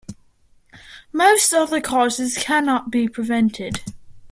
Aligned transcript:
Most 1.13 1.53
other 1.53 1.79
causes 1.79 2.35
cannot 2.35 2.89
be 2.89 3.07
prevented. 3.07 3.81